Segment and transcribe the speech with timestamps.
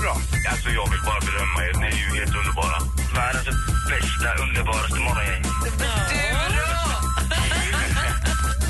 [0.00, 0.14] bra.
[0.52, 1.72] Alltså jag vill bara berömma er.
[1.80, 2.78] Ni är ju helt underbara.
[3.14, 3.60] Världens
[3.90, 5.42] bästa, underbaraste morgongäng.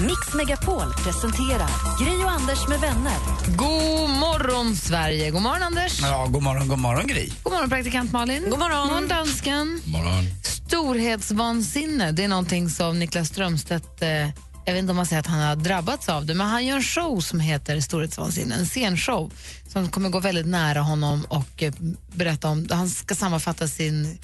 [0.06, 1.68] Mix Megapol presenterar
[2.04, 3.16] Gri och Anders med vänner.
[3.56, 5.30] God morgon, Sverige.
[5.30, 6.00] God morgon, Anders.
[6.02, 7.28] Ja, god morgon, god morgon Gry.
[7.42, 8.50] God morgon, praktikant Malin.
[8.50, 9.80] God morgon, morgon dansken.
[9.84, 10.24] morgon.
[10.42, 14.02] Storhetsvansinne, det är någonting som Niklas Strömstedt...
[14.02, 14.28] Eh,
[14.64, 16.76] jag vet inte om man säger att han har drabbats av det, men han gör
[16.76, 19.32] en show som heter Storhetsvansinne, en scenshow
[19.68, 21.72] som kommer gå väldigt nära honom och eh,
[22.14, 22.66] berätta om...
[22.70, 24.18] Han ska sammanfatta sin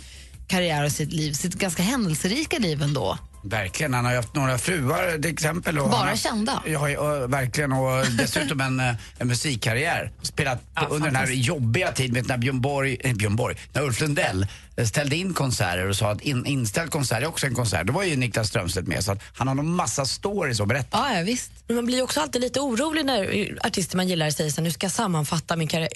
[0.47, 3.19] karriär och sitt liv, sitt ganska händelserika liv ändå.
[3.49, 5.79] Verkligen, han har ju haft några fruar till exempel.
[5.79, 6.63] Och Bara kända?
[6.67, 7.73] Ja, och, verkligen.
[7.73, 10.13] Och dessutom en, eh, en musikkarriär.
[10.23, 14.47] Spelat under den här jobbiga tiden när Björn Borg, eh, Björn Borg, när Ulf Lundell
[14.77, 17.87] eh, ställde in konserter och sa att in, inställd konsert är också en konsert.
[17.87, 20.99] Då var ju Niklas Strömstedt med så att han har en massa stories att berätta.
[20.99, 21.51] Ja, ja visst.
[21.67, 24.71] Men man blir också alltid lite orolig när artister man gillar säger så här, nu
[24.71, 25.89] ska jag sammanfatta min karriär.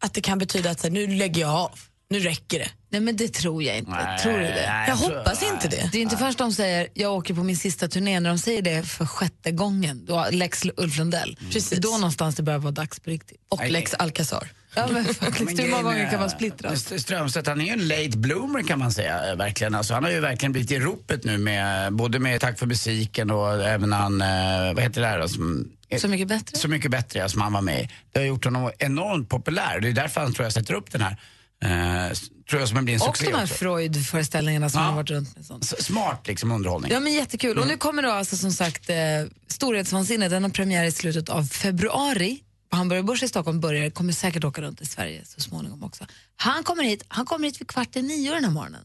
[0.00, 1.78] Att det kan betyda att så här, nu lägger jag av,
[2.10, 2.68] nu räcker det.
[2.90, 3.90] Nej, men det tror jag inte.
[3.90, 4.64] Nej, tror du det?
[4.68, 5.88] nej, Jag tror- hoppas inte det.
[5.92, 8.62] Det är inte först de säger jag åker på min sista turné, när de säger
[8.62, 11.36] det för sjätte gången, då Lex Ulf Lundell.
[11.52, 11.70] Precis.
[11.70, 13.38] Det är då någonstans det börjar vara dags på riktigt.
[13.48, 13.70] Och Nej.
[13.70, 14.48] Lex Alcazar.
[14.74, 16.72] Ja, men faktiskt, hur många gånger kan man splittra?
[16.72, 19.74] St- Strömstedt, han är ju en late bloomer kan man säga, eh, verkligen.
[19.74, 23.30] Alltså, han har ju verkligen blivit i ropet nu med, både med Tack för musiken
[23.30, 24.28] och även han, eh,
[24.74, 26.58] vad heter det där då, som, eh, Så mycket bättre?
[26.58, 27.88] Så mycket bättre, ja, som han var med i.
[28.12, 29.80] Det har gjort honom enormt populär.
[29.80, 31.16] Det är därför han tror jag sätter upp den här.
[31.64, 32.16] Eh,
[32.50, 33.46] tror jag som blir en Och succé de här.
[33.46, 34.86] Freud-föreställningarna som Ja.
[34.88, 35.64] har varit runt med sånt.
[35.64, 36.92] Smart liksom underhållning.
[36.92, 37.58] Ja men jättekul.
[37.58, 38.96] Och nu kommer då alltså som sagt eh,
[39.48, 42.42] Storhetsvansinne, den har premiär i slutet av februari.
[42.70, 46.06] På Hamburger Börs i Stockholm börjar, kommer säkert åka runt i Sverige så småningom också.
[46.36, 48.84] Han kommer hit, han kommer hit vid kvart i nio den här morgonen.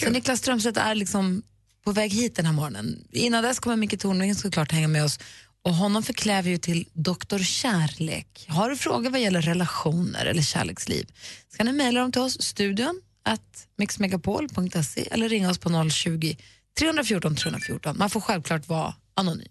[0.00, 1.42] Så Niklas Strömstedt är liksom
[1.84, 3.04] på väg hit den här morgonen.
[3.12, 5.18] Innan dess kommer Micke Tornving såklart hänga med oss
[5.64, 8.46] och honom förklär vi ju till Doktor Kärlek.
[8.48, 11.06] Har du frågor vad gäller relationer eller kärleksliv
[11.48, 16.36] ska ni mejla dem till oss, studion at mixmegapol.se eller ringa oss på 020
[16.78, 17.98] 314 314.
[17.98, 19.48] Man får självklart vara anonym.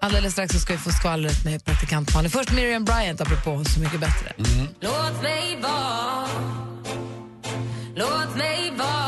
[0.00, 2.30] Alldeles strax så ska vi få skvallret med praktikant Malin.
[2.30, 4.32] Först Miriam Bryant apropå Så mycket bättre.
[4.80, 6.28] Låt mig vara
[7.96, 9.03] Låt mig vara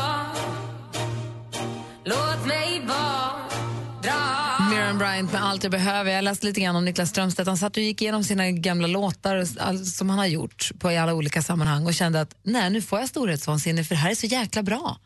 [5.17, 6.11] Bryant med Allt jag behöver.
[6.11, 7.47] Jag läste lite grann om Niklas Strömstedt.
[7.47, 9.45] Han satt och gick igenom sina gamla låtar
[9.85, 12.99] som han har gjort på i alla olika sammanhang och kände att nej, nu får
[12.99, 14.97] jag storhetsvansinne för det här är så jäkla bra.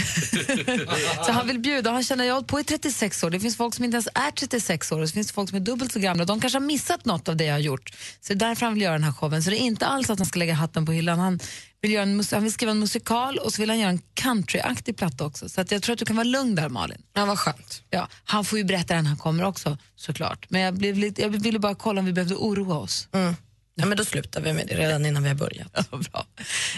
[1.26, 1.90] så han vill bjuda.
[1.90, 3.30] Han känner jag på i 36 år.
[3.30, 5.56] Det finns folk som inte ens är 36 år och så finns det folk som
[5.56, 6.24] är dubbelt så gamla.
[6.24, 7.90] De kanske har missat något av det jag har gjort.
[8.20, 9.42] Så det är därför han vill göra den här showen.
[9.42, 11.18] Så det är inte alls att han ska lägga hatten på hyllan.
[11.18, 11.40] Han
[11.80, 14.96] vill, göra en, han vill skriva en musikal och så vill han göra en countryaktig
[14.96, 15.48] platta också.
[15.48, 17.02] Så att jag tror att du kan vara lugn där Malin.
[17.12, 17.82] Ja, vad skönt.
[17.90, 20.46] Ja, han får ju berätta när han kommer också såklart.
[20.50, 23.08] Men jag, blev lite, jag ville bara kolla om vi behövde oroa oss.
[23.12, 23.34] Mm.
[23.74, 25.90] Ja, men då slutar vi med det redan innan vi har börjat.
[25.90, 26.26] Bra.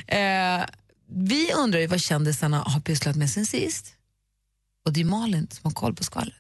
[0.07, 0.65] Eh,
[1.15, 3.95] vi undrar ju vad kändisarna har pysslat med sen sist.
[4.85, 6.35] Och det är Malin som har koll på skvallret.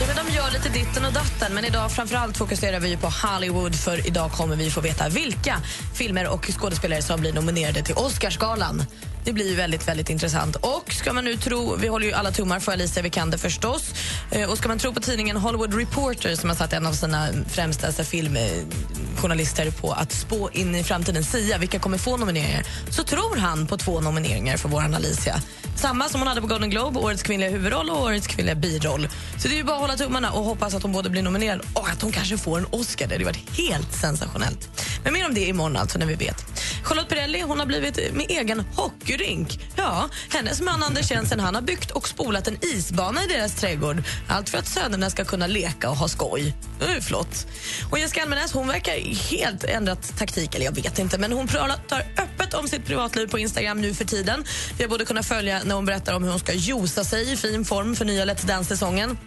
[0.00, 3.74] Ja, men de gör lite ditten och datten, men idag framförallt fokuserar vi på Hollywood
[3.74, 5.56] för idag kommer vi få veta vilka
[5.94, 8.82] filmer och skådespelare som blir nominerade till Oscarsgalan.
[9.24, 10.56] Det blir ju väldigt, väldigt intressant.
[10.56, 13.94] Och ska man nu tro, vi håller ju alla tummar för Alicia Vikander förstås.
[14.30, 17.28] Eh, och ska man tro på tidningen Hollywood Reporter som har satt en av sina
[17.48, 23.02] främsta alltså, filmjournalister på att spå in i framtiden, sia vilka kommer få nomineringar, så
[23.02, 25.42] tror han på två nomineringar för vår Alicia.
[25.82, 29.08] Samma som hon hade på Golden Globe, årets kvinnliga huvudroll och årets kvinnliga biroll.
[29.38, 31.60] Så det är ju bara att hålla tummarna och hoppas att hon både blir nominerad
[31.74, 33.06] och att hon kanske får en Oscar.
[33.06, 34.82] Det hade varit helt sensationellt.
[35.04, 36.44] Men mer om det imorgon alltså när vi vet.
[36.82, 39.60] Charlotte Perrelli hon har blivit med egen hockeyrink.
[39.76, 44.02] Ja, hennes man Anders Jensen han har byggt och spolat en isbana i deras trädgård.
[44.28, 46.54] Allt för att sönerna ska kunna leka och ha skoj.
[46.78, 47.46] Det är flott.
[47.90, 48.92] Och Jessica Almenäs hon verkar
[49.30, 53.38] helt ändrat taktik, eller jag vet inte, men hon pratar öppet om sitt privatliv på
[53.38, 54.44] Instagram nu för tiden.
[54.78, 57.36] Vi har både kunnat följa när hon berättar om hur hon ska josa sig i
[57.36, 59.18] fin form för nya Let's Dance-säsongen.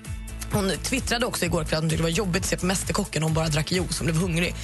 [0.51, 3.24] Hon twittrade också igår kväll att hon tyckte det var jobbigt att se på Mästerkocken
[3.24, 4.56] hon bara drack juice, hon blev hungrig.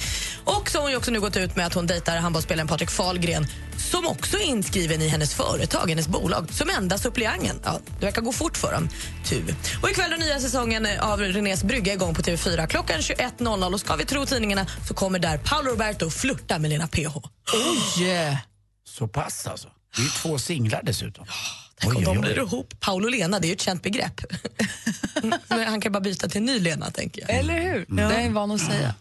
[0.44, 2.90] Och så har hon ju också nu gått ut med att hon dejtar handbollsspelaren Patrik
[2.90, 3.46] Fahlgren
[3.76, 7.60] som också är inskriven i hennes företag, hennes bolag, som enda suppleanten.
[7.64, 8.88] Ja, det verkar gå fort för dem.
[9.24, 9.54] Tur.
[9.82, 13.96] Och ikväll är nya säsongen av Renés brygga igång på TV4 klockan 21.00 och ska
[13.96, 17.16] vi tro tidningarna så kommer där Paolo Roberto flirta med Lena PH.
[17.98, 18.38] Oj!
[18.88, 19.68] Så pass alltså?
[19.96, 21.26] Det är ju två singlar dessutom.
[21.82, 22.74] Tänk om de blir ihop.
[22.80, 24.20] Paolo och Lena, det är ju ett känt begrepp.
[25.48, 27.30] Han kan bara byta till en ny Lena, tänker jag.
[27.30, 27.86] Eller hur?
[27.88, 28.94] Det är jag van att säga.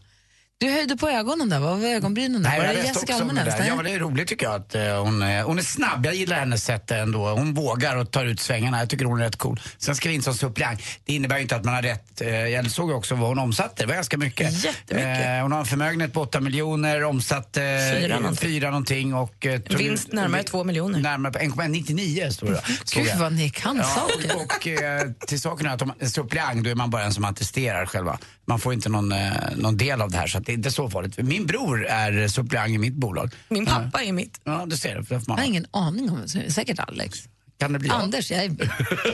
[0.62, 2.44] Du höjde på ögonen där, vad var ögonbrynen?
[2.44, 2.58] där?
[2.58, 3.46] Var jag det Jessica Almenäs?
[3.48, 3.76] Ja, Nej.
[3.76, 6.06] men det är roligt tycker jag att eh, hon, är, hon är snabb.
[6.06, 7.30] Jag gillar hennes sätt ändå.
[7.30, 8.80] Hon vågar och tar ut svängarna.
[8.80, 9.60] Jag tycker hon är rätt cool.
[9.78, 10.82] Sen ska vi in som suppleant.
[11.06, 12.22] Det innebär ju inte att man har rätt.
[12.22, 13.74] Eh, jag såg också vad hon omsatte.
[13.84, 14.64] Det var ganska mycket.
[14.64, 15.26] Jättemycket.
[15.28, 18.50] Eh, hon har en förmögenhet på 8 miljoner, omsatte eh, Fyra någonting.
[18.50, 19.46] fyra någonting och...
[19.46, 21.00] Eh, Vinst närmare två miljoner.
[21.00, 22.62] Närmare på 1,99 står det.
[22.84, 23.18] såg Gud jag.
[23.18, 24.36] vad ni kan Ja, saker.
[24.36, 27.86] och eh, till saken är att om suppleant då är man bara en som attesterar
[27.86, 28.18] själva.
[28.46, 29.14] Man får inte någon,
[29.56, 31.18] någon del av det här så att det är inte så farligt.
[31.18, 33.32] Min bror är suppleant i mitt bolag.
[33.50, 34.42] Min pappa är mitt.
[34.44, 34.96] Ja, du ser.
[34.96, 36.52] Det Jag har ingen aning om det.
[36.52, 37.20] Säkert Alex.
[37.58, 37.90] Kan det bli?
[37.90, 38.56] Anders, jag, är,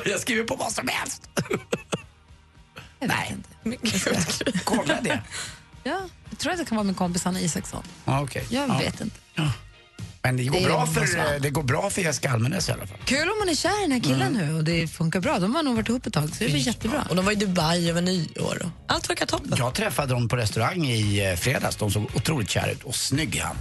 [0.09, 1.29] jag skriver på vad som helst.
[2.99, 3.37] jag Nej.
[4.63, 5.21] Kolla det.
[5.83, 5.99] Ja,
[6.29, 7.83] jag tror att det kan vara min kompis Anna Isaksson.
[8.05, 8.45] Ja, okej.
[8.49, 8.77] Jag ja.
[8.77, 9.19] vet inte.
[10.23, 12.97] Men det går, Det bra för, det går bra för Jessica Almenäs i alla fall.
[13.05, 14.47] Kul om man är kär i den här killen Mm.
[14.47, 15.39] nu och det funkar bra.
[15.39, 17.05] De har nog varit ihop ett tag så det blir jättebra.
[17.09, 18.61] Och de var i Dubai över nyår.
[18.63, 19.53] och Allt verkar toppen.
[19.57, 21.75] Jag träffade dem på restaurang i eh, fredags.
[21.75, 23.55] De såg otroligt kära ut och snygg är han.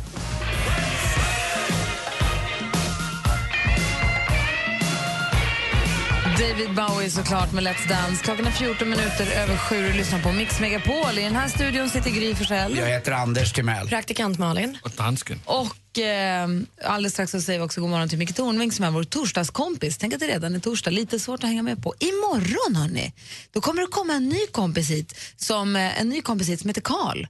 [6.39, 8.25] David Bowie såklart med Let's Dance.
[8.25, 11.19] Klockan är 14 minuter över sju och lyssnar på Mix Megapol.
[11.19, 12.77] I den här studion sitter Gry Forssell.
[12.79, 13.89] Jag heter Anders Timell.
[13.89, 14.79] Praktikant Malin.
[14.83, 15.41] Och dansken.
[15.45, 15.67] Och
[15.99, 16.49] eh,
[16.85, 19.99] alldeles strax så säger vi också god morgon till Micke Tornving som är vår torsdagskompis.
[19.99, 21.95] Tänk att det redan är torsdag, lite svårt att hänga med på.
[21.99, 23.13] Imorgon hörni,
[23.53, 26.69] då kommer det komma en ny kompis hit som, eh, en ny kompis hit som
[26.69, 27.27] heter Karl.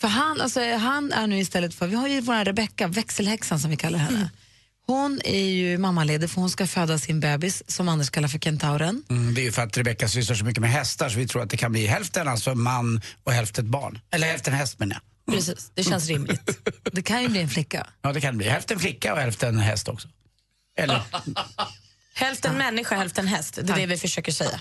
[0.00, 3.70] För han, alltså, han är nu istället för, vi har ju vår Rebecka, växelhäxan som
[3.70, 4.30] vi kallar henne.
[4.86, 9.02] Hon är ju mammaledig för hon ska föda sin bebis som Anders kallar för kentauren.
[9.10, 11.42] Mm, det är ju för att Rebecka sysslar så mycket med hästar så vi tror
[11.42, 13.98] att det kan bli hälften alltså man och hälften barn.
[14.10, 15.02] Eller hälften häst menar jag.
[15.30, 16.58] Precis, det känns rimligt.
[16.92, 17.86] Det kan ju bli en flicka.
[18.02, 18.48] Ja det kan det bli.
[18.48, 20.08] Hälften flicka och hälften häst också.
[20.78, 21.02] Eller?
[22.14, 23.58] Hälften människa, hälften häst.
[23.62, 24.60] Det är det vi försöker säga.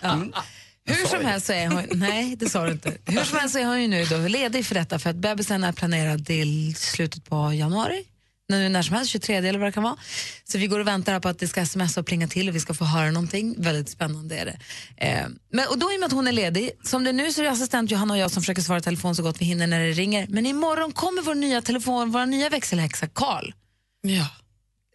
[0.85, 2.97] Hur som helst så är hon, nej det sa du inte.
[3.05, 5.63] Hur som helst så är hon ju nu då ledig för detta för att bebisen
[5.63, 8.05] är planerad till slutet på januari.
[8.49, 9.97] Nu när som helst, 23 eller vad det kan vara.
[10.43, 12.59] Så vi går och väntar på att det ska sms och plinga till och vi
[12.59, 13.55] ska få höra någonting.
[13.57, 14.59] Väldigt spännande är det.
[15.07, 17.31] Eh, men, och då i och med att hon är ledig, som det är nu
[17.33, 19.67] så är det assistent Johanna och jag som försöker svara telefon så gott vi hinner
[19.67, 20.27] när det ringer.
[20.29, 23.51] Men imorgon kommer vår nya telefon, vår nya växelhäxa Karl.
[24.01, 24.27] Ja.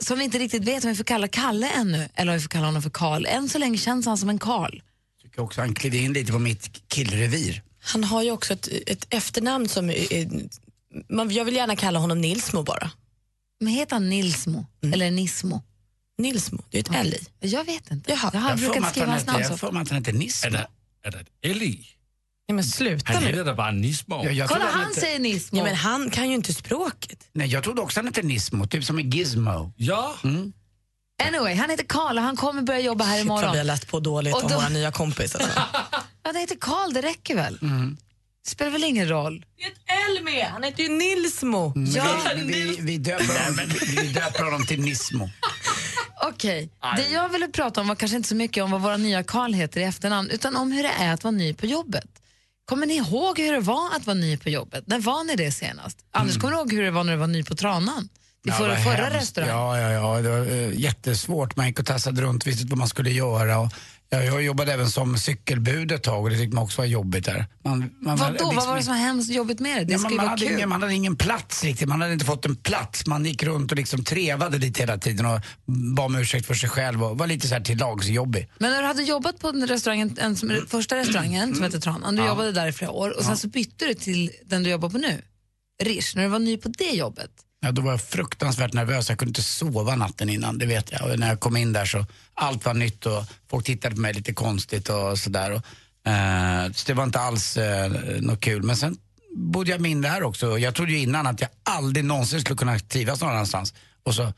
[0.03, 2.49] Som vi inte riktigt vet om vi får kalla Kalle ännu eller om vi får
[2.51, 3.27] kalla honom för Karl.
[3.27, 4.81] Än så länge känns han som en Karl.
[5.23, 7.63] tycker också han kliver in lite på mitt killrevir.
[7.83, 9.91] Han har ju också ett, ett efternamn som...
[9.91, 10.29] är- är-
[11.09, 12.91] Man, jag vill gärna kalla honom Nilsmo bara.
[13.65, 15.63] Men heter han Nilsmo eller Nismo?
[16.19, 17.49] Nilsmo, det är ett L i.
[17.49, 18.11] Jag vet inte.
[18.11, 18.31] Jaha.
[18.33, 19.57] jag har Jag brukat skriva han hans heter- namn jag så.
[19.59, 20.47] får mig att han heter Nismo.
[20.49, 20.67] Er der,
[21.07, 21.89] er der et L i?
[22.49, 23.29] Nej, men sluta Han nu.
[23.29, 24.25] hedder da bare Nismo.
[24.25, 25.59] Jag, jag, Kolla, han hette- säger Nismo.
[25.59, 27.29] Ja, men han kan ju inte språket.
[27.33, 29.73] nej, jag trodde också han hette Nismo, typ som i Gizmo.
[29.77, 30.15] Ja,
[31.23, 33.57] Anyway, han heter Karl och han kommer börja jobba här Shit, vad vi imorgon.
[33.59, 35.43] har läst på dåligt Och om då- våra nya kompisar.
[36.27, 37.59] Ja, det heter Karl, det räcker väl?
[37.61, 37.67] Det
[38.47, 39.45] spelar väl ingen roll?
[39.59, 39.79] Det är ett
[40.19, 40.47] L med!
[40.47, 41.73] Han heter ju Nilsmo.
[41.95, 45.31] Ja, Vi, vi, vi, döper honom, vi, vi döper honom till Nismo.
[46.29, 49.23] Okej, det jag ville prata om var kanske inte så mycket om vad våra nya
[49.23, 52.07] Karl heter i efternamn, utan om hur det är att vara ny på jobbet.
[52.65, 54.87] Kommer ni ihåg hur det var att vara ny på jobbet?
[54.87, 55.99] När var ni det senast?
[56.13, 58.09] Anders, kommer du ihåg hur det var när du var ny på Tranan?
[58.09, 59.57] Till Ja, förra, förra restaurangen?
[59.57, 61.57] Ja, ja, ja, det var eh, jättesvårt.
[61.57, 63.59] Man gick och tassade runt, visste inte vad man skulle göra.
[63.59, 63.73] Och,
[64.23, 67.47] jag jobbade även som cykelbud ett tag och det tyckte man också var jobbigt där.
[67.65, 69.85] Man, man Vadå, liksom vad var det som var hemskt jobbigt med det?
[69.85, 70.55] Det Ja, man, man, hade kul.
[70.55, 73.07] ingen, man hade ingen plats riktigt, man hade inte fått en plats.
[73.07, 75.41] Man gick runt och liksom trevade lite hela tiden och
[75.97, 78.51] bad om ursäkt för sig själv och var lite så här till lags jobbig.
[78.59, 82.17] Men när du hade jobbat på den restaurangen, en, som, första restaurangen som heter Tranan,
[82.17, 84.91] du jobbade där i flera år och sen så bytte du till den du jobbar
[84.91, 85.23] på nu,
[85.83, 87.31] Rish, när du var ny på det jobbet.
[87.65, 91.11] Ja, då var jag fruktansvärt nervös, jag kunde inte sova natten innan, det vet jag.
[91.11, 94.15] Och när jag kom in där så, allt var nytt och folk tittade på mig
[94.15, 95.51] lite konstigt och sådär.
[95.51, 97.91] Och, eh, så det var inte alls eh,
[98.21, 98.63] något kul.
[98.63, 98.97] Men sen
[99.37, 100.59] bodde jag in där också.
[100.59, 103.75] Jag trodde ju innan att jag aldrig någonsin skulle kunna trivas någon annanstans.
[104.03, 104.33] Och så,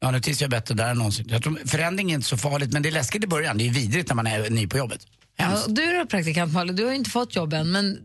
[0.00, 1.26] ja nu trivs jag bättre där än någonsin.
[1.28, 3.58] Jag tror, förändring är inte så farligt, men det är läskigt i början.
[3.58, 5.06] Det är vidrigt när man är ny på jobbet.
[5.36, 7.98] Ja, du är praktikant Malin, du har ju inte fått jobb än, men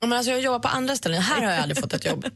[0.00, 2.24] Ja, Men alltså, jag jobbar på andra ställen, här har jag aldrig fått ett jobb.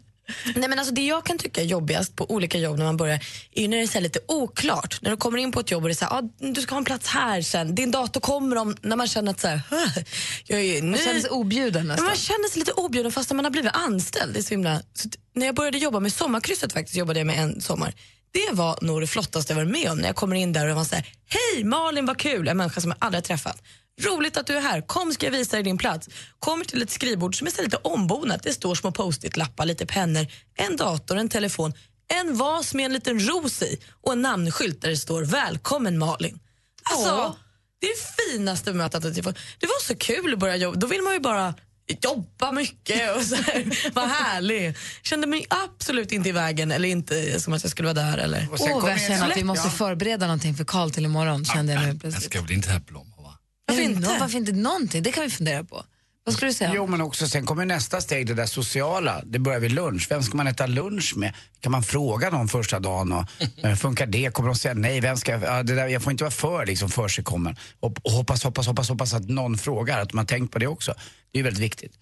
[0.54, 3.20] Nej, men alltså, det jag kan tycka är jobbigast på olika jobb när man börjar
[3.54, 4.98] är när det är lite oklart.
[5.02, 6.74] När du kommer in på ett jobb och det är så här, ah, du ska
[6.74, 9.60] ha en plats här sen, din dator kommer om, när man känner att så här,
[9.70, 10.02] "Huh,
[10.46, 10.90] jag är ny.
[10.90, 12.06] man känner sig objuden nästan.
[12.06, 14.34] man känner sig lite objuden fast man har blivit anställd.
[14.34, 17.38] Det är så himla, så när jag började jobba med sommarkrysset faktiskt, jobbade jag med
[17.38, 17.94] en sommar.
[18.34, 20.76] Det var nog det flottaste jag varit med om när jag kommer in där och
[20.76, 22.48] man säger Hej Malin, vad kul!
[22.48, 23.62] En människa som jag aldrig träffat.
[24.00, 24.80] Roligt att du är här.
[24.80, 26.08] Kom ska jag visa dig din plats.
[26.38, 28.42] Kommer till ett skrivbord som är lite ombonat.
[28.42, 31.72] Det står små post-it-lappar, lite pennor, en dator, en telefon,
[32.08, 36.38] en vas med en liten ros i och en namnskylt där det står Välkommen Malin.
[36.82, 37.34] Alltså, Åh.
[37.80, 39.38] det är det finaste bemötandet jag fått.
[39.58, 40.78] Det var så kul att börja jobba.
[40.78, 41.54] Då vill man ju bara
[41.86, 44.76] jobba mycket och så här, vara härlig.
[45.02, 48.18] Kände mig absolut inte i vägen eller inte som att jag skulle vara där.
[48.18, 48.48] Eller.
[48.52, 51.82] Och kommer jag känner att vi måste förbereda någonting för Karl till imorgon, kände jag
[51.82, 52.24] nu plötsligt.
[52.24, 53.38] ska väl inte ha blommor va?
[53.66, 54.16] Varför inte?
[54.20, 55.02] Varför inte någonting?
[55.02, 55.84] Det kan vi fundera på.
[56.24, 56.72] Vad skulle du säga?
[56.74, 59.22] Jo men också sen kommer nästa steg, det där sociala.
[59.24, 60.06] Det börjar vid lunch.
[60.10, 61.32] Vem ska man äta lunch med?
[61.60, 63.24] Kan man fråga någon första dagen och
[63.64, 64.34] eh, funkar det?
[64.34, 65.00] Kommer de säga nej?
[65.00, 67.56] Vem ska, ja, det där, jag får inte vara för liksom försigkommen.
[67.80, 70.94] Och, och hoppas, hoppas, hoppas, hoppas att någon frågar, att man tänkt på det också.
[71.32, 71.92] Det är väldigt viktigt.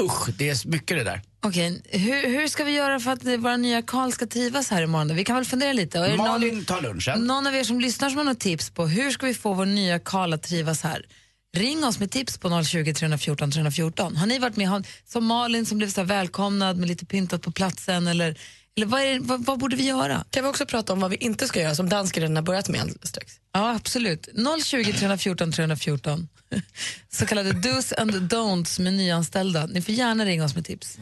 [0.00, 1.22] Usch, det är mycket det där.
[1.44, 4.82] Okej, hur, hur ska vi göra för att eh, våra nya Karl ska trivas här
[4.82, 5.08] imorgon?
[5.08, 5.14] då?
[5.14, 5.98] Vi kan väl fundera lite.
[5.98, 7.26] Är Malin någon, tar lunchen.
[7.26, 9.66] någon av er som lyssnar som har något tips på hur ska vi få vår
[9.66, 11.06] nya Karl att trivas här?
[11.56, 14.16] Ring oss med tips på 020 314 314.
[14.16, 18.06] Har ni varit med som Malin som blev så välkomnad med lite pyntat på platsen?
[18.06, 18.38] Eller,
[18.76, 20.24] eller vad, det- vad, vad borde vi göra?
[20.30, 22.68] Kan vi också prata om vad vi inte ska göra som dansken redan har börjat
[22.68, 23.32] med alldeles strax?
[23.52, 24.28] Ja, absolut.
[24.64, 26.28] 020 314 314.
[27.12, 29.66] Så kallade dos and don'ts med nyanställda.
[29.66, 30.98] Ni får gärna ringa oss med tips.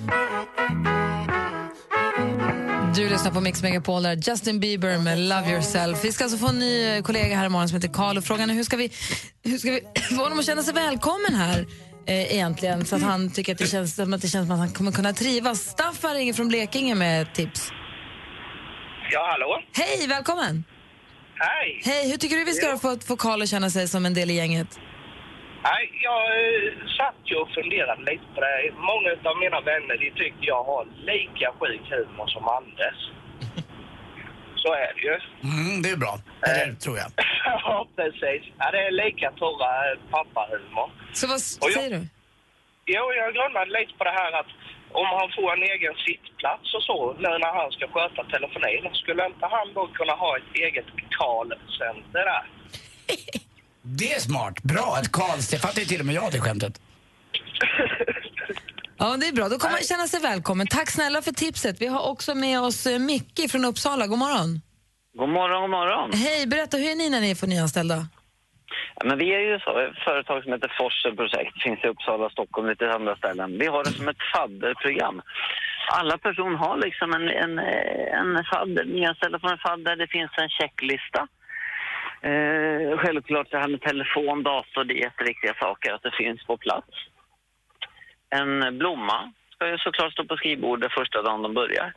[3.01, 6.05] Du lyssnar på Mix Megapol där Justin Bieber med Love Yourself.
[6.05, 8.55] Vi ska alltså få en ny kollega här imorgon som heter Karl och frågan är
[8.55, 8.93] hur ska vi,
[9.45, 9.81] hur ska vi
[10.17, 11.67] få honom att känna sig välkommen här
[12.07, 14.59] eh, egentligen så att han tycker att det känns som att det känns som att
[14.59, 15.61] han kommer kunna trivas.
[15.61, 17.71] Staffan ringer från Blekinge med ett tips.
[19.11, 19.63] Ja, hallå?
[19.73, 20.65] Hej, välkommen!
[21.35, 21.83] Hej!
[21.85, 24.07] Hej, hur tycker du vi ska göra för att få Karl att känna sig som
[24.07, 24.79] en del i gänget?
[25.63, 28.73] Nej, jag eh, satt ju och funderade lite på det.
[28.91, 32.99] Många av mina vänner de tycker jag har lika sjuk humor som Anders.
[34.63, 35.17] Så är det ju.
[35.51, 36.15] Mm, det är bra.
[36.49, 37.11] Eller tror jag.
[37.45, 38.43] ja, precis.
[38.59, 40.91] Ja, det är lika torra eh, pappahumor.
[41.13, 42.07] Så vad Och jag- säger du?
[42.87, 44.51] Jo, jag grundade lite på det här att
[44.93, 49.27] om han får en egen sittplats och så, nu när han ska sköta telefonin, skulle
[49.27, 50.87] inte han då kunna ha ett eget
[51.19, 52.45] Karl-center där?
[53.83, 54.63] Det är smart.
[54.63, 54.99] Bra.
[55.03, 55.49] Ett Karls.
[55.49, 56.81] Det fattar ju till och med jag det skämtet.
[59.03, 59.49] Ja, det är bra.
[59.49, 60.67] Då kommer han känna sig välkommen.
[60.67, 61.77] Tack snälla för tipset.
[61.81, 64.07] Vi har också med oss eh, Micke från Uppsala.
[64.07, 64.61] God morgon.
[65.19, 66.11] God morgon, god morgon.
[66.13, 67.99] Hej, berätta, hur är ni när ni får nyanställda?
[68.97, 72.31] Ja, men vi är ju så, ett företag som heter Forser Projekt, finns i Uppsala,
[72.31, 73.59] Stockholm och lite andra ställen.
[73.59, 75.23] Vi har det som ett fadderprogram.
[75.99, 77.59] Alla personer har liksom en, en,
[78.21, 81.21] en fadder, nyanställda får en fadder, det finns en checklista.
[82.23, 86.57] Eh, självklart det här med telefon, dator, det är jätteviktiga saker att det finns på
[86.57, 86.95] plats.
[88.31, 91.93] En blomma ska ju såklart stå på skrivbordet första dagen de börjar.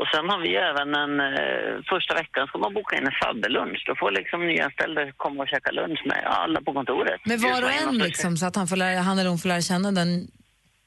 [0.00, 3.84] Och sen har vi även en, eh, första veckan ska man boka in en fadderlunch.
[3.86, 7.20] Då får liksom nyanställda komma och käka lunch med alla på kontoret.
[7.26, 9.60] Med var och en liksom, så att han, får lära, han eller hon får lära
[9.60, 10.10] känna den,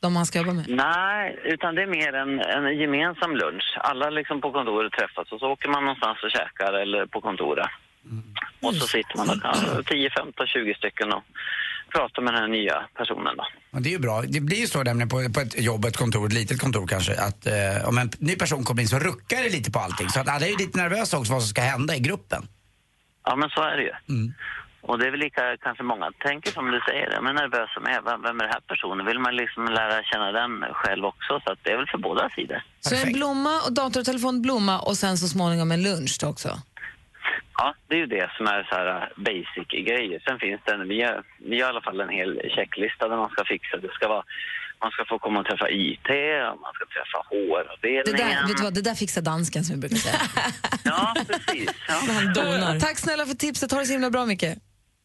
[0.02, 0.66] de han ska jobba med?
[0.68, 3.78] Nej, utan det är mer en, en gemensam lunch.
[3.78, 7.70] Alla liksom på kontoret träffas och så åker man någonstans och käkar eller på kontoret.
[8.62, 11.24] Och så sitter man och kan, 10, 15, 20 stycken och
[11.94, 13.46] pratar med den här nya personen då.
[13.72, 14.22] Ja, det är ju bra.
[14.22, 17.14] Det blir ju så nämligen på, på ett jobb, ett kontor, ett litet kontor kanske,
[17.22, 20.10] att eh, om en ny person kommer in så ruckar det lite på allting.
[20.10, 22.48] Så att alla är ju lite nervösa också vad som ska hända i gruppen.
[23.26, 23.94] Ja, men så är det ju.
[24.10, 24.34] Mm.
[24.82, 28.04] Och det är väl lika kanske många tänker som du säger, de är nervösa med
[28.06, 29.06] vem, vem är den här personen?
[29.06, 31.40] Vill man liksom lära känna den själv också?
[31.44, 32.64] Så att det är väl för båda sidor.
[32.80, 36.28] Så en blomma, och dator och telefon, blomma och sen så småningom en lunch då
[36.28, 36.50] också?
[37.58, 40.20] Ja, det är ju det som är så här uh, basic grejer.
[40.28, 43.18] Sen finns det, en, vi har, vi har i alla fall en hel checklista där
[43.18, 43.78] man ska fixa.
[43.78, 44.24] Det ska vara,
[44.84, 46.10] man ska få komma och träffa IT,
[46.54, 48.36] och man ska träffa Det HR-avdelningen.
[48.42, 50.22] där, vet du vad, det där fixar dansken som vi brukar säga.
[50.84, 51.70] Ja, precis.
[51.88, 52.80] Ja.
[52.80, 53.72] Tack snälla för tipset.
[53.72, 54.46] Ha det så himla bra, Micke.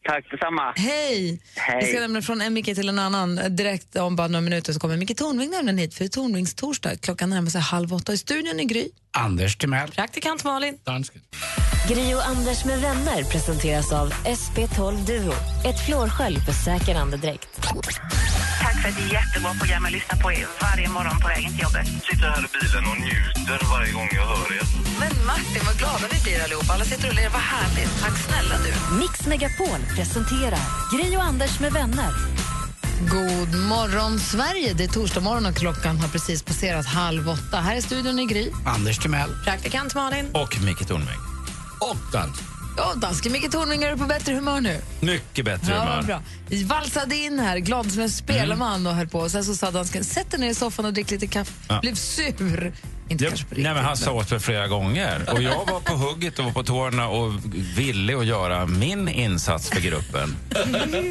[0.03, 0.73] Tack detsamma.
[0.75, 1.41] Hej!
[1.55, 1.79] Hej.
[1.81, 3.55] Vi ska nämligen från en Micke till en annan.
[3.55, 6.95] Direkt om bara några minuter så kommer Micke Tornving nämligen hit för Tornvings torsdag.
[7.01, 8.13] Klockan närmar sig halv åtta.
[8.13, 8.87] I studion i Gry.
[9.17, 9.91] Anders Timell.
[9.91, 10.77] Praktikant Malin.
[10.83, 11.21] Dansken.
[11.87, 15.33] Gri och Anders med vänner presenteras av SP12 Duo.
[15.65, 17.61] Ett flårskölj för säker andedräkt.
[18.61, 19.83] Tack för ett jättebra program.
[19.83, 21.87] Jag lyssnar på er varje morgon på vägen till jobbet.
[21.87, 24.63] Sitter här i bilen och njuter varje gång jag hör er.
[24.99, 26.73] Men Martin, vad glada vi blir allihopa.
[26.73, 27.29] Alla sitter och ler.
[27.29, 28.01] Vad härligt.
[28.01, 28.95] Tack snälla du.
[28.99, 32.11] Mix Megapol presenterar Gri och Anders med vänner.
[32.99, 34.73] God morgon, Sverige.
[34.73, 37.57] Det är torsdag morgon och klockan har precis passerat halv åtta.
[37.57, 38.51] Här är studion i Gry.
[38.65, 39.29] Anders Timell.
[39.43, 40.25] Praktikant Malin.
[40.33, 41.28] Och Micke Tornving.
[41.79, 41.97] Och.
[42.77, 44.81] Ja, dansken Micke Tornving, är du på bättre humör nu?
[44.99, 46.01] Mycket bättre Ja, humör.
[46.03, 46.21] bra.
[46.47, 49.29] Vi valsade in här, glad som en spelman och höll på.
[49.29, 51.51] Sen så sa dansken, sätt dig ner i soffan och drick lite kaffe.
[51.67, 51.79] Ja.
[51.81, 52.73] Blev sur.
[53.09, 55.29] Inte Ja, kanske på nej, men riktigt, han sa åt mig flera gånger.
[55.33, 57.33] Och jag var på hugget och var på tårna och
[57.77, 60.35] ville att göra min insats för gruppen.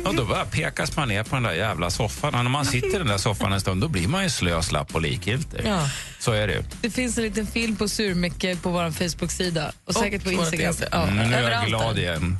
[0.06, 2.34] Och då bara pekas man ner på den där jävla soffan.
[2.34, 4.62] Och när man sitter i den där soffan en stund då blir man ju slö,
[4.62, 5.60] slapp och likgiltig.
[5.64, 5.88] Ja.
[6.18, 6.62] Så är det ju.
[6.82, 10.68] Det finns en liten film på Surmycke på vår Facebook-sida och säkert på Instagram.
[10.68, 10.86] Insta.
[10.92, 12.02] Ja, Mm, nu är jag glad där.
[12.02, 12.38] igen.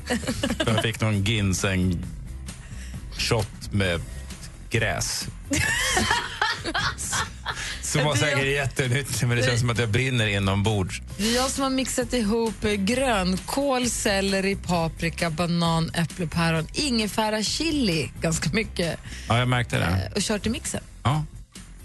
[0.65, 4.01] Jag fick någon ginseng-shot med
[4.69, 5.27] gräs.
[7.89, 11.01] Som var säkert jättenyttigt, men det känns som att jag brinner inombords.
[11.17, 18.11] Det är jag som har mixat ihop grönkål, selleri, paprika, banan, äpple, päron, ingefära, chili
[18.21, 19.83] ganska mycket Ja, jag märkte det.
[19.85, 20.81] eh, och kört i mixen.
[21.03, 21.23] Ja,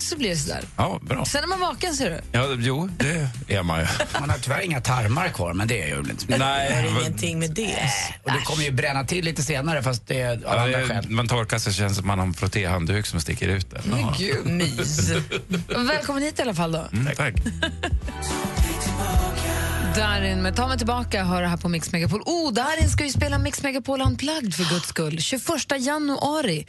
[0.04, 0.64] Så blir det sådär.
[0.76, 1.24] ja bra.
[1.24, 2.20] Sen är man vaken ser du.
[2.32, 3.86] Ja, jo, det är man ju.
[4.20, 6.28] Man har tyvärr inga tarmar kvar, men det är ju inte mycket.
[6.28, 7.78] Det Nej, ingenting med det.
[8.22, 11.10] Och det kommer ju bränna till lite senare, fast det är av ja, andra skäl.
[11.10, 13.80] man torkar sig känns som att man har en frottéhandduk som sticker ut där.
[13.84, 14.46] Men gud.
[14.52, 15.10] Mys.
[15.68, 16.84] Välkommen hit i alla fall då.
[16.92, 17.34] Mm, tack.
[19.96, 22.20] Darin med Ta mig tillbaka hör det här på Mix Megapol.
[22.20, 25.20] Oh, Darin ska ju spela Mix Megapol Unplugged för guds skull.
[25.20, 25.40] 21
[25.78, 26.66] januari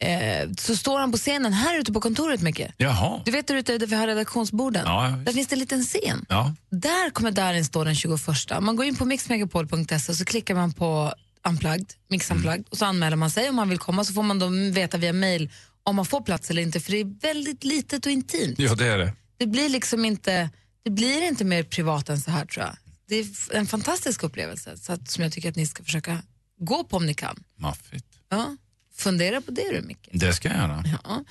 [0.00, 2.74] eh, så står han på scenen här ute på kontoret mycket.
[2.76, 3.22] Jaha.
[3.24, 4.82] Du vet där ute där vi har redaktionsborden?
[4.86, 6.26] Ja, där finns det en liten scen.
[6.28, 6.54] Ja.
[6.70, 8.20] Där kommer Darin stå den 21.
[8.60, 11.12] Man går in på mixmegapol.se så klickar man på
[11.48, 12.38] Unplugged, Mix Mm.
[12.38, 14.98] Unplugged och så anmäler man sig om man vill komma så får man då veta
[14.98, 15.50] via mail
[15.82, 18.58] om man får plats eller inte för det är väldigt litet och intimt.
[18.58, 19.12] ja, det är det.
[19.38, 20.50] Det blir liksom inte,
[20.84, 22.76] det blir inte mer privat än så här tror jag.
[23.08, 26.22] Det är en fantastisk upplevelse så att, som jag tycker att ni ska försöka
[26.60, 27.44] gå på om ni kan.
[27.58, 28.06] Maffigt.
[28.30, 28.56] Ja.
[28.98, 30.08] Fundera på det du Micke.
[30.12, 30.84] Det ska jag göra.
[31.04, 31.24] Ja.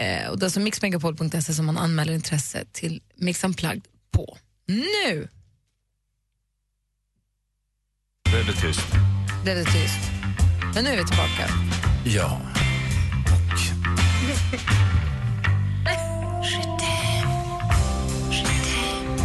[0.00, 4.38] Eh, och det är alltså mixmegapol.se som man anmäler intresse till Mix Unplugged på.
[4.66, 5.28] Nu
[8.32, 8.80] Det är det tyst.
[9.42, 9.98] blev det tyst.
[10.74, 11.48] Men nu är vi tillbaka.
[12.04, 12.40] Ja.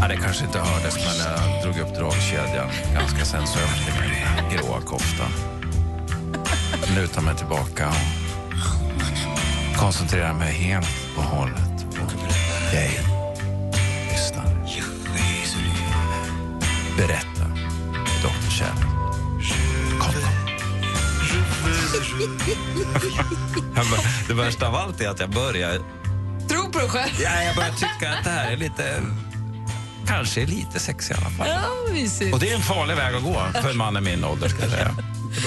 [0.01, 4.82] Ja, det kanske inte hördes, men jag drog upp dragkedjan ganska sensuellt i min gråa
[4.82, 5.24] kofta.
[6.96, 12.01] Lutar mig tillbaka och koncentrerar mig helt och hållet på
[12.72, 13.00] dig.
[14.12, 14.46] Lyssnar.
[16.98, 17.46] Berätta,
[18.22, 18.50] Dr.
[18.51, 18.86] Kärlek.
[20.00, 20.13] Kom,
[23.75, 23.86] kom.
[24.28, 25.80] Det värsta av allt är att jag börjar
[26.49, 27.12] Tro på dig själv.
[27.23, 29.02] Ja, jag börjar tycka att det här är lite...
[30.08, 31.47] Kanske lite sex i alla fall.
[31.47, 31.62] Ja.
[32.34, 34.62] Och det är en farlig väg att gå för en man i min ålder, ska
[34.62, 34.95] jag säga.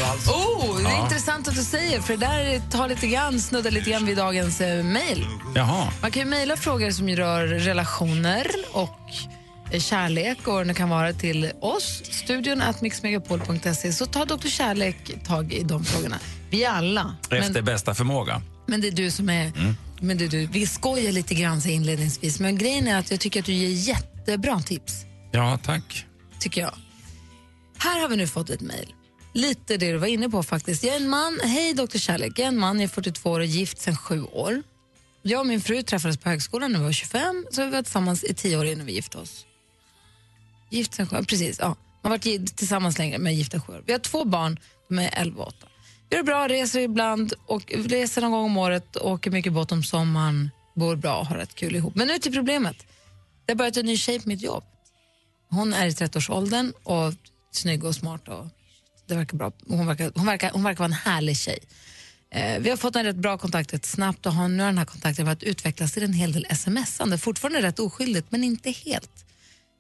[0.01, 1.03] Oh, det är Ja.
[1.05, 4.61] intressant att du säger, för det där tar lite grann, snuddar lite grann vid dagens
[4.61, 5.27] eh, mejl.
[6.03, 8.99] Man kan ju mejla frågor som rör relationer och
[9.71, 14.49] eh, kärlek och det kan vara till oss, studion at mixmegapol.se, så tar Dr.
[14.49, 16.19] Kärlek tag i de frågorna.
[16.51, 17.17] Vi alla.
[17.31, 18.43] Efter Men, bästa förmåga.
[18.67, 19.53] men det är du som är...
[20.01, 20.47] Men det är du.
[20.47, 23.89] Vi skojar lite grann så inledningsvis, men grejen är att jag tycker att du ger
[23.89, 24.93] jättebra tips.
[25.33, 26.07] Ja, tack.
[26.39, 26.75] tycker jag.
[27.79, 28.95] Här har vi nu fått ett mejl.
[29.33, 30.85] Lite det du var inne på faktiskt.
[30.85, 31.99] Jag är en man, hej Dr.
[31.99, 34.63] Kärlek, jag är en man, jag är 42 år och gift sedan sju år.
[35.23, 38.25] Jag och min fru träffades på högskolan när vi var 25, så vi var tillsammans
[38.25, 39.47] i tio år innan vi gifte oss.
[40.71, 41.59] Gift sedan sju år, precis.
[41.61, 41.77] Ja.
[42.03, 43.83] Man har varit tillsammans längre, men gifta sju år.
[43.87, 45.67] Vi har två barn, de är 11 och 8.
[46.11, 49.83] Vi gör bra, reser ibland, och reser någon gång om året, åker mycket båt om
[49.83, 51.95] sommaren, bor bra och har rätt kul ihop.
[51.95, 52.77] Men nu till problemet.
[53.47, 54.65] Det har börjat en ny tjej på mitt jobb.
[55.51, 57.15] Hon är i 30-årsåldern och
[57.51, 58.29] snygg och smart.
[58.29, 58.47] Och
[59.13, 59.53] det verkar bra.
[59.69, 61.59] Hon, verkar, hon, verkar, hon verkar vara en härlig tjej.
[62.31, 64.79] Eh, vi har fått en rätt bra kontakt rätt snabbt och har nu har den
[64.79, 67.19] här kontakten varit utvecklas till en hel del smsande.
[67.19, 69.25] Fortfarande rätt oskyldigt, men inte helt.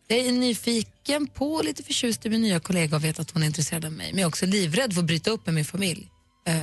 [0.08, 3.42] Jag är nyfiken på och lite förtjust i min nya kollega och vet att hon
[3.42, 4.12] är intresserad av mig.
[4.12, 6.08] Men jag är också livrädd för att bryta upp med min familj
[6.46, 6.62] eh,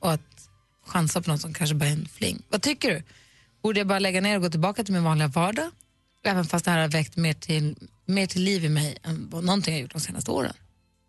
[0.00, 0.48] och att
[0.86, 2.42] chansa på något som kanske bara är en fling.
[2.48, 3.02] Vad tycker du?
[3.62, 5.70] Borde jag bara lägga ner och gå tillbaka till min vanliga vardag?
[6.24, 9.44] Även fast det här har väckt mer till, mer till liv i mig än vad
[9.44, 10.54] någonting jag gjort de senaste åren.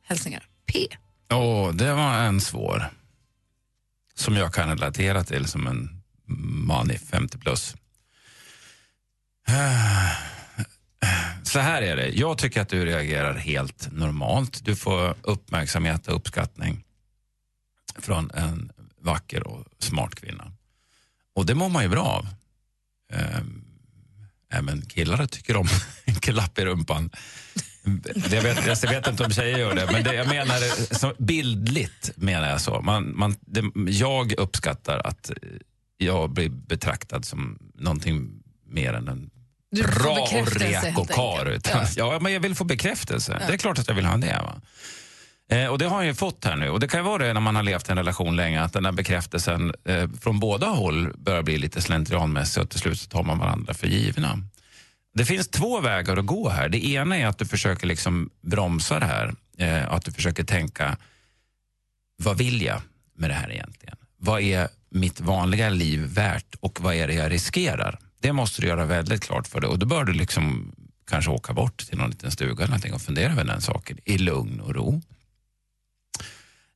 [0.03, 0.87] Hälsningar P.
[1.29, 2.89] Åh, det var en svår.
[4.15, 6.01] Som jag kan relatera till som en
[6.67, 7.75] man i 50 plus.
[11.43, 12.09] Så här är det.
[12.09, 14.65] Jag tycker att du reagerar helt normalt.
[14.65, 16.83] Du får uppmärksamhet och uppskattning
[17.99, 20.51] från en vacker och smart kvinna.
[21.33, 22.27] Och det mår man ju bra av.
[23.13, 23.63] Ehm,
[24.49, 25.67] även killar tycker om
[26.05, 27.09] en klapp i rumpan.
[28.31, 32.11] Jag vet, jag vet inte om tjejer gör det, men det, jag menar som bildligt
[32.15, 32.81] menar jag så.
[32.81, 35.31] Man, man, det, jag uppskattar att
[35.97, 38.29] jag blir betraktad som någonting
[38.65, 39.29] mer än en
[39.71, 41.59] Du bra och reko karl.
[41.73, 41.85] Ja.
[41.95, 42.19] ja.
[42.19, 43.37] men jag vill få bekräftelse.
[43.41, 43.47] Ja.
[43.47, 44.41] Det är klart att jag vill ha det.
[44.43, 44.61] Va?
[45.49, 46.69] Eh, och det har jag ju fått här nu.
[46.69, 48.73] Och det kan ju vara det när man har levt i en relation länge, att
[48.73, 53.09] den här bekräftelsen eh, från båda håll börjar bli lite slentrianmässig och till slut så
[53.09, 54.39] tar man varandra för givna.
[55.17, 56.69] Det finns två vägar att gå här.
[56.69, 59.35] Det ena är att du försöker liksom bromsa det här.
[59.57, 60.97] Eh, att du försöker tänka,
[62.17, 62.81] vad vill jag
[63.15, 63.97] med det här egentligen?
[64.17, 67.99] Vad är mitt vanliga liv värt och vad är det jag riskerar?
[68.19, 70.75] Det måste du göra väldigt klart för dig och då bör du liksom
[71.07, 74.17] kanske åka bort till någon liten stuga eller någonting och fundera över den saken i
[74.17, 75.01] lugn och ro.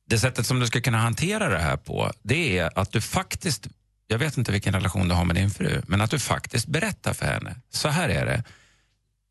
[0.06, 3.68] Det sättet som du ska kunna hantera det här på, det är att du faktiskt,
[4.12, 7.12] jag vet inte vilken relation du har med din fru, men att du faktiskt berättar
[7.12, 8.42] för henne, så här är det.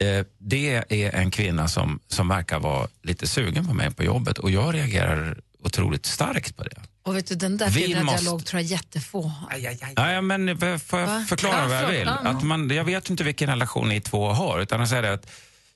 [0.08, 4.38] Eh, det är en kvinna som, som verkar vara lite sugen på mig på jobbet
[4.38, 6.76] och jag reagerar otroligt starkt på det.
[7.04, 9.58] Och vet du, den där Vi måste- dialog tror jag jättefå har.
[9.96, 11.26] Ja, ja, men får jag Va?
[11.30, 12.08] förklara Ja, vad jag vill?
[12.08, 15.32] Att man, jag vet inte vilken relation ni två har, utan jag säger det att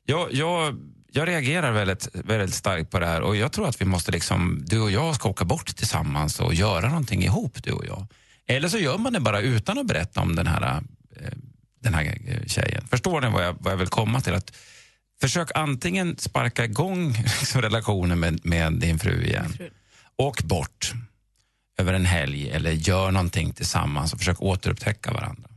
[0.06, 0.76] jag, jag,
[1.12, 4.64] jag reagerar väldigt, väldigt starkt på det här och jag tror att vi måste liksom,
[4.68, 8.08] du och jag ska åka bort tillsammans och göra någonting ihop, du och jag.
[8.48, 10.82] Eller så gör man det bara utan att berätta om den här,
[11.16, 11.32] eh,
[11.82, 12.88] den här eh, tjejen.
[12.88, 14.34] Förstår ni vad jag, vad jag vill komma till?
[14.34, 14.52] Att
[15.22, 19.58] försök antingen sparka igång liksom, relationen med, med din fru igen.
[20.18, 20.94] Åk bort
[21.78, 25.50] över en helg eller gör någonting tillsammans och försök återupptäcka varandra.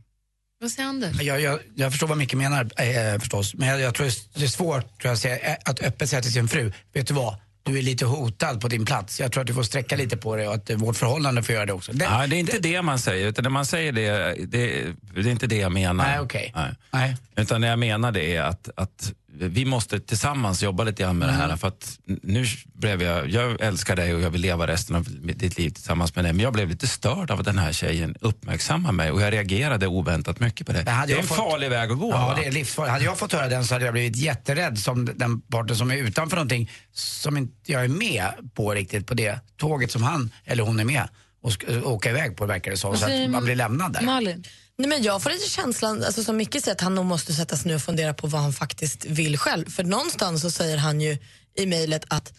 [0.61, 1.21] Vad säger Anders?
[1.21, 4.47] Jag, jag, jag förstår vad Micke menar eh, förstås, men jag, jag tror det är
[4.47, 7.35] svårt tror jag, eh, att öppet säga till sin fru, vet du vad?
[7.63, 9.19] Du är lite hotad på din plats.
[9.19, 11.65] Jag tror att du får sträcka lite på det och att vårt förhållande får göra
[11.65, 11.91] det också.
[11.93, 15.19] Det, Ja, det är inte det, man säger, utan det man säger det, det, det
[15.19, 16.07] är inte det jag menar.
[16.07, 16.51] Nej, okej.
[16.55, 16.75] Nej.
[16.91, 17.17] Nej.
[17.35, 21.27] Utan det jag menar det är att, att vi måste tillsammans jobba lite grann med
[21.29, 21.49] det Mm.
[21.49, 21.57] här.
[21.57, 25.57] För att nu blev jag, jag älskar dig och jag vill leva resten av ditt
[25.57, 26.33] liv tillsammans med dig.
[26.33, 29.87] Men jag blev lite störd av att den här tjejen uppmärksammar mig och jag reagerade
[29.87, 30.83] oväntat mycket på det.
[30.83, 32.11] Det är en fått- farlig väg att gå.
[32.11, 32.35] Ja, va?
[32.41, 32.91] det är livsfarligt.
[32.91, 35.95] Hade jag fått höra den så hade jag blivit jätterädd som den parten som är
[35.97, 40.63] utanför någonting som inte jag är med på riktigt på det tåget som han eller
[40.63, 41.07] hon är med
[41.41, 42.97] och ska åka iväg på verkar det som.
[42.97, 44.01] Så att man blir lämnad där.
[44.01, 44.43] Malin?
[44.79, 47.57] Nej, men jag får lite känslan, alltså, som Micke säger, att han nog måste sätta
[47.57, 49.69] sig ner och fundera på vad han faktiskt vill själv.
[49.69, 51.17] För någonstans så säger han ju
[51.57, 52.33] i mejlet att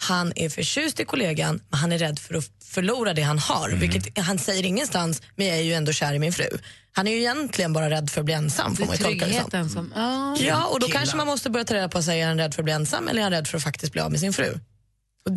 [0.00, 3.70] han är förtjust i kollegan men han är rädd för att förlora det han har.
[3.70, 6.48] Vilket han säger ingenstans, men jag är ju ändå kär i min fru.
[6.92, 8.76] Han är ju egentligen bara rädd för att bli ensam.
[8.76, 9.28] Får man tolka det som.
[9.28, 9.92] Tryggheten som...
[9.96, 10.36] Ja.
[10.40, 10.98] Ja, och då Killar.
[10.98, 13.08] kanske man måste börja ta reda på sig, är han rädd för att bli ensam
[13.08, 14.52] eller är han rädd för att faktiskt bli av med sin fru?
[15.26, 15.32] Och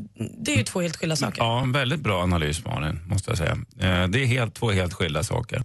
[0.45, 1.41] det är ju två helt skilda saker.
[1.41, 3.51] Ja, en väldigt bra analys Malin, måste jag säga.
[3.79, 5.63] Eh, Det är helt, två helt skilda saker.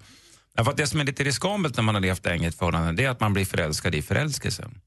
[0.57, 2.93] Därför att det som är lite riskabelt när man har levt länge i ett förhållande
[2.93, 4.81] det är att man blir förälskad i förälskelsen.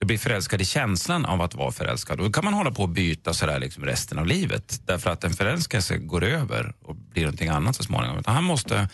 [0.00, 2.20] Du blir förälskad i känslan av att vara förälskad.
[2.20, 4.80] Och då kan man hålla på och byta sådär liksom resten av livet.
[4.86, 8.18] Därför att en förälskelse går över och blir någonting annat så småningom.
[8.18, 8.88] Utan han måste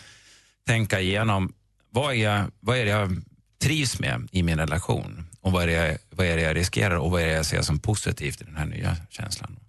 [0.65, 1.53] tänka igenom
[1.89, 3.21] vad är, jag, vad är det jag
[3.61, 5.27] trivs med i min relation?
[5.41, 7.45] Och vad är, det jag, vad är det jag riskerar och vad är det jag
[7.45, 9.59] ser som positivt i den här nya känslan?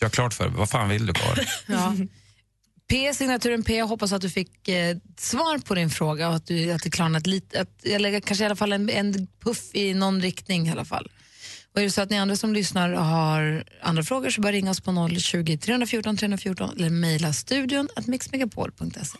[0.00, 1.38] Jag klart för vad fan vill du Karl?
[1.66, 1.94] Ja.
[2.90, 6.46] P, signaturen P, jag hoppas att du fick eh, svar på din fråga och att,
[6.46, 9.94] du, att det klarnat lite, att, eller kanske i alla fall en, en puff i
[9.94, 11.10] någon riktning i alla fall.
[11.74, 14.70] Och är det så att ni andra som lyssnar har andra frågor så bör ringa
[14.70, 19.18] oss på 020 314 314 eller mejla studion att mixmegapol.se.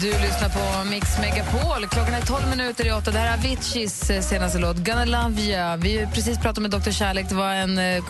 [0.00, 1.88] Du lyssnar på Mix Megapol.
[1.90, 3.10] Klockan är 12 minuter i åtta.
[3.10, 5.76] Det här är Aviciis eh, senaste låt, Gonna Love You.
[5.82, 6.90] Vi har precis pratat med Dr.
[6.90, 7.28] Kärlek.
[7.28, 8.04] Det var en, eh,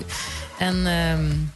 [0.59, 1.49] en ehm,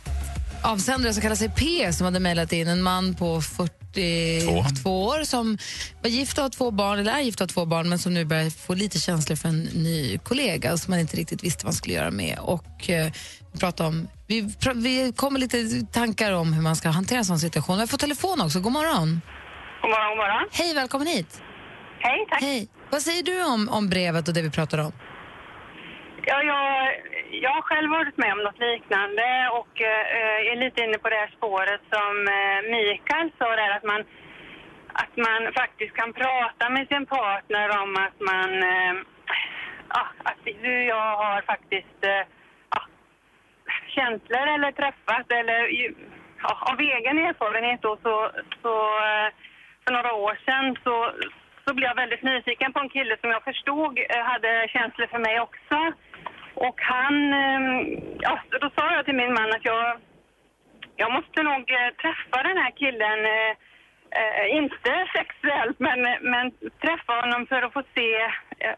[0.62, 5.59] avsändare som kallar sig P som hade mejlat in en man på 42 år som
[6.03, 8.14] var gift och har två barn, eller är gift och har två barn men som
[8.14, 11.73] nu börjar få lite känslor för en ny kollega som man inte riktigt visste vad
[11.73, 12.38] man skulle göra med.
[12.40, 13.12] Och, eh,
[13.53, 17.25] vi, pratar om, vi, pra- vi kommer lite tankar om hur man ska hantera en
[17.25, 17.79] sån situation.
[17.79, 18.61] Vi får telefon också.
[18.61, 19.20] God morgon.
[19.83, 20.49] God morgon, god morgon.
[20.53, 21.40] Hej, välkommen hit.
[22.01, 22.42] Hej, tack.
[22.42, 22.68] Hej.
[22.90, 24.92] Vad säger du om, om brevet och det vi pratar om?
[26.27, 30.99] Ja, jag, jag har själv varit med om något liknande och eh, är lite inne
[30.99, 34.05] på det här spåret som eh, Mikael sa där att man,
[34.93, 38.95] att man faktiskt kan prata med sin partner om att man, eh,
[39.89, 42.25] ja, att du och jag har faktiskt eh,
[42.75, 42.81] ja,
[43.87, 45.61] känslor eller träffat eller
[46.43, 48.31] ja, av egen erfarenhet då så,
[48.63, 48.75] så
[49.09, 49.29] eh,
[49.85, 51.13] för några år sedan så,
[51.65, 55.19] så blev jag väldigt nyfiken på en kille som jag förstod eh, hade känslor för
[55.19, 55.93] mig också.
[56.66, 57.70] Och han, eh,
[58.27, 59.87] ja, då sa jag till min man att jag,
[60.96, 63.53] jag måste nog eh, träffa den här killen, eh,
[64.20, 66.01] eh, inte sexuellt, men,
[66.33, 66.44] men
[66.85, 68.11] träffa honom för att få se,
[68.64, 68.77] eh,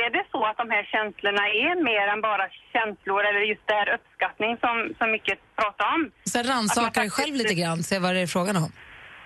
[0.00, 3.74] är det så att de här känslorna är mer än bara känslor eller just det
[3.74, 6.10] här uppskattning som, som mycket pratar om?
[6.24, 8.72] Så rannsaka dig själv lite grann, se vad det är frågan om.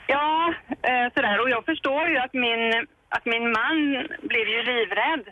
[0.07, 0.55] Ja,
[0.91, 1.41] eh, sådär.
[1.43, 3.77] Och jag förstår ju att min, att min man
[4.31, 5.25] blev ju livrädd.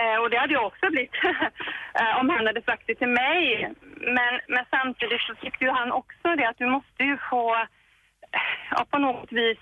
[0.00, 1.14] Eh, och det hade jag också blivit
[2.00, 3.72] eh, om han hade sagt det till mig.
[4.16, 8.54] Men, men samtidigt så tyckte ju han också det att du måste ju få, eh,
[8.70, 9.58] ja på något vis,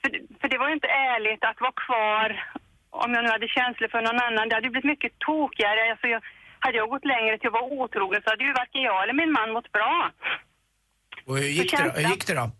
[0.00, 2.28] för, för det var ju inte ärligt att vara kvar
[2.90, 5.90] om jag nu hade känslor för någon annan, det hade ju blivit mycket tokigare.
[5.90, 6.22] Alltså jag,
[6.58, 9.32] hade jag gått längre till att vara otrogen så hade ju varken jag eller min
[9.32, 10.10] man mått bra.
[11.26, 11.90] Och hur gick, det då?
[12.00, 12.50] hur gick det då?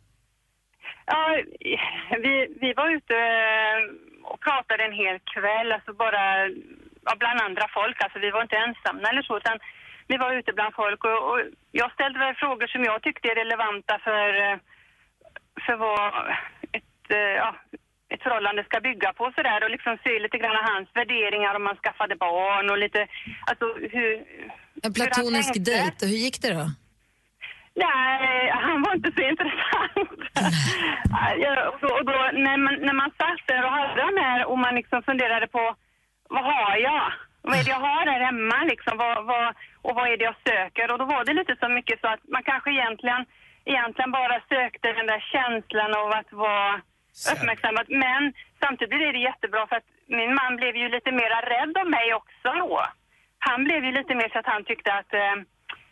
[1.07, 1.43] Ja,
[2.25, 3.79] vi, vi var ute eh,
[4.23, 6.23] och pratade en hel kväll, alltså bara
[7.21, 7.97] bland andra folk.
[8.03, 9.59] Alltså vi var inte ensamma eller så, utan
[10.11, 11.41] vi var ute bland folk och, och
[11.81, 14.57] jag ställde väl frågor som jag tyckte är relevanta för, eh,
[15.65, 16.05] för vad
[16.79, 17.51] ett, eh, ja,
[18.13, 21.77] ett förhållande ska bygga på sådär och liksom se lite grann hans värderingar om man
[21.77, 23.01] skaffade barn och lite,
[23.51, 24.13] alltså hur...
[24.83, 26.67] En platonisk dejt, hur gick det då?
[27.75, 30.21] Nej, han var inte så intressant.
[31.37, 34.59] Ja, och och då, när, man, när man satt där och hade den här och
[34.59, 35.77] man liksom funderade på
[36.31, 37.13] vad har jag?
[37.43, 38.99] Vad är det jag har här hemma liksom?
[38.99, 40.93] Vad, vad, och vad är det jag söker?
[40.93, 43.23] Och då var det lite så mycket så att man kanske egentligen,
[43.65, 46.81] egentligen bara sökte den där känslan av att vara
[47.33, 47.87] uppmärksammad.
[47.89, 51.89] Men samtidigt är det jättebra för att min man blev ju lite mer rädd av
[51.91, 52.87] mig också då.
[53.39, 55.37] Han blev ju lite mer så att han tyckte att, eh,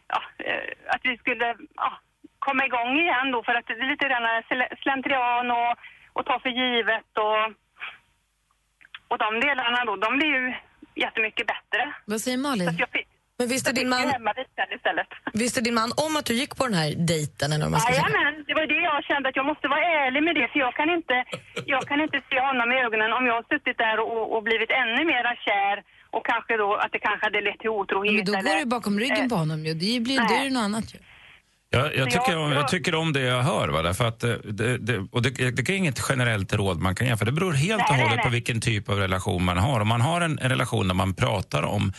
[0.08, 1.90] ja, eh, att vi skulle ja,
[2.38, 5.72] komma igång igen då för att det är lite slentrian och,
[6.12, 7.44] och ta för givet och,
[9.10, 10.44] och de delarna då, de blir ju
[11.04, 11.80] jättemycket bättre.
[12.10, 12.68] Vad säger Malin?
[12.72, 13.06] Så jag fick,
[13.38, 14.04] Men visste din man,
[15.32, 17.48] visste din man om att du gick på den här dejten?
[17.52, 18.02] Eller vad man ska säga?
[18.08, 20.74] Jajamän, det var det jag kände att jag måste vara ärlig med det för jag
[20.80, 21.16] kan inte,
[21.74, 24.70] jag kan inte se honom i ögonen om jag har suttit där och, och blivit
[24.82, 25.76] ännu mera kär
[26.16, 28.14] och kanske då att det kanske hade lett till otrohet.
[28.14, 29.72] Men då går eller- du bakom ryggen eh, på honom ju.
[29.74, 30.98] Det blir, det något annat ju.
[31.70, 33.68] Jag, jag, tycker jag- om, jag tycker om det jag hör.
[33.68, 33.82] Va?
[33.82, 37.16] Därför att det, det, det, och det, det är inget generellt råd man kan ge,
[37.16, 39.80] för det beror helt och Nej, nej, hållet på vilken typ av relation man har.
[39.80, 41.92] Om man har en, en relation där man pratar om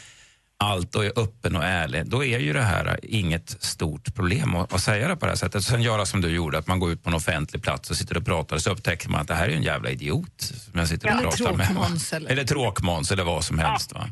[0.63, 4.73] allt och är öppen och ärlig, då är ju det här inget stort problem att,
[4.73, 5.63] att säga det på det här sättet.
[5.63, 8.17] Sen göra som du gjorde, att man går ut på en offentlig plats och sitter
[8.17, 10.87] och pratar och så upptäcker man att det här är en jävla idiot som jag
[10.87, 11.57] sitter och Eller pratar med.
[11.57, 11.65] va?
[11.65, 13.93] tråkmåns, eller- eller tråkmåns eller vad som helst.
[13.93, 14.09] Va?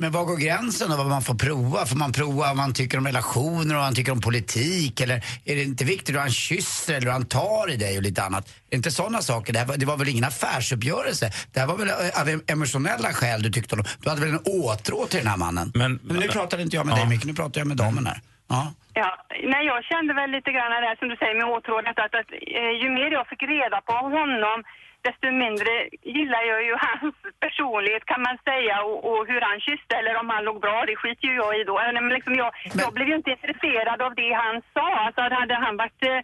[0.00, 1.86] Men var går gränsen då, vad man får prova?
[1.86, 5.00] Får man prova vad man tycker om relationer och vad man tycker om politik?
[5.00, 8.02] Eller är det inte viktigt hur han kysser eller hur han tar i dig och
[8.02, 8.44] lite annat?
[8.70, 9.52] Är inte sådana saker?
[9.52, 11.30] Det, här, var- det var väl ingen affärsuppgörelse?
[11.52, 13.84] Det här var väl eh, av emotionella skäl du tyckte om?
[14.02, 15.72] Du hade väl en åtrå till den här mannen?
[15.74, 16.96] Men- nu pratar inte jag med Ja.
[16.98, 18.20] dig Micke, nu pratar jag med damen här.
[18.48, 18.72] Ja.
[18.94, 19.10] Ja,
[19.52, 22.30] nej, jag kände väl lite grann det här som du säger med åtrådet att, att
[22.60, 24.58] eh, ju mer jag fick reda på honom
[25.06, 25.72] desto mindre
[26.16, 30.28] gillar jag ju hans personlighet kan man säga och, och hur han kysste eller om
[30.34, 31.74] han låg bra, det skiter ju jag i då.
[31.80, 32.50] Eh, Men liksom jag,
[32.82, 34.86] jag blev ju inte intresserad av det han sa.
[35.04, 36.20] Alltså hade han varit eh,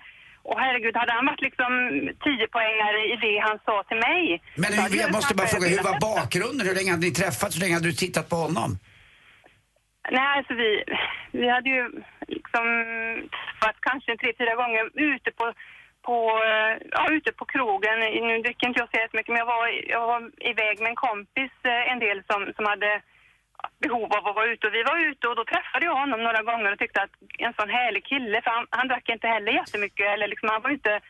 [0.49, 1.73] och herregud, hade han varit liksom
[2.25, 4.43] 10 poängare i det han sa till mig.
[4.63, 6.67] Men hur, jag måste bara fråga, hur var bakgrunden?
[6.67, 7.57] Hur länge hade ni träffats?
[7.57, 8.71] Hur länge hade du tittat på honom?
[10.11, 10.71] Nej, alltså vi,
[11.41, 11.83] vi hade ju
[12.29, 12.65] liksom
[13.65, 14.85] träffats kanske tre, fyra gånger
[15.15, 15.45] ute på,
[16.07, 16.17] på,
[16.53, 17.99] eh, ja, ute på krogen.
[18.29, 20.21] Nu dricker inte jag så mycket men jag var, jag var
[20.53, 22.91] iväg med en kompis eh, en del som, som hade
[23.85, 24.67] behov av att vara ute.
[24.67, 27.55] Och vi var ute och då träffade jag honom några gånger och tyckte att en
[27.59, 30.77] sån härlig kille, för han, han drack inte heller jättemycket, eller liksom han var ju
[30.77, 31.01] inte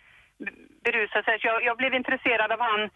[0.84, 1.24] berusad.
[1.24, 2.90] Så jag, jag blev intresserad av han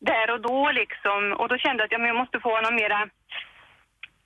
[0.00, 1.32] där och då liksom.
[1.32, 3.08] Och då kände jag att ja, men jag måste få honom mera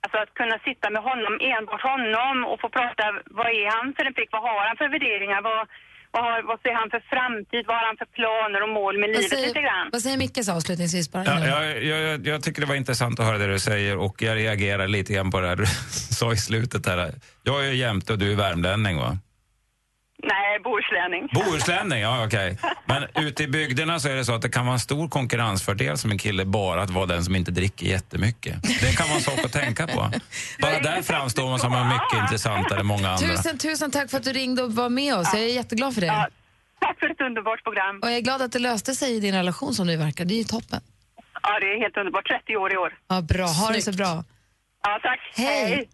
[0.05, 4.05] Alltså att kunna sitta med honom, enbart honom och få prata, vad är han för
[4.05, 5.69] en prick, vad har han för värderingar, vad,
[6.15, 9.09] vad, har, vad ser han för framtid, vad har han för planer och mål med
[9.09, 9.87] Vad livet lite säger, grann.
[9.93, 11.25] vad säger Mickes avslutningsvis bara?
[11.25, 14.35] Ja, jag, jag, jag tycker det var intressant att höra det du säger och jag
[14.37, 15.67] reagerar lite grann på det här du
[16.21, 16.87] sa i slutet.
[16.87, 17.15] Här.
[17.43, 19.19] Jag är jämte och du är värmlänning va?
[20.27, 21.29] Nej, bohuslänning.
[21.33, 22.59] Bohuslänning, ja okej.
[22.87, 25.99] Men ute i bygderna så är det så att det kan vara en stor konkurrensfördel
[25.99, 28.63] som en kille bara att vara den som inte dricker jättemycket.
[28.63, 30.11] Det kan vara en sak att tänka på.
[30.61, 33.29] Bara där framstår man som en mycket intressantare än många andra.
[33.29, 35.29] Tusen, tusen tack för att du ringde och var med oss.
[35.33, 36.07] Jag är jätteglad för det.
[36.07, 36.29] Ja,
[36.81, 38.01] tack för ett underbart program.
[38.03, 40.25] Och jag är glad att det löste sig i din relation som det verkar.
[40.25, 40.81] Det är ju toppen.
[41.43, 42.27] Ja, det är helt underbart.
[42.29, 42.93] 30 år i år.
[43.09, 43.47] Ja, bra.
[43.47, 43.99] Ha det så Snyggt.
[43.99, 44.25] bra.
[44.83, 45.21] Ja, tack.
[45.37, 45.67] Hej.
[45.67, 45.89] Hej.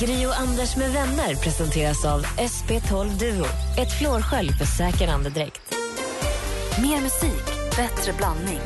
[0.00, 3.46] Gri och Anders med vänner presenteras av SP12 Duo.
[3.78, 5.74] Ett flårskölj för säker andedräkt.
[6.82, 7.44] Mer musik,
[7.76, 8.60] bättre blandning.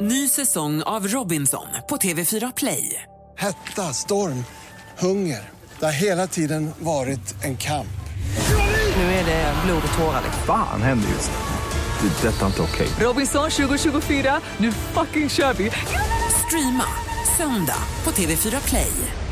[0.00, 3.02] Ny säsong av Robinson på TV4 Play.
[3.38, 4.44] Hetta, storm,
[4.98, 5.50] hunger.
[5.78, 7.86] Det har hela tiden varit en kamp.
[8.96, 10.22] Nu är det blod och tårar.
[10.46, 11.30] Fan händer just.
[12.00, 12.28] Det.
[12.28, 12.88] är Detta är inte okej.
[13.00, 15.70] Robinson 2024, nu fucking kör vi!
[16.46, 16.84] Streama
[17.36, 19.23] söndag på TV4 Play.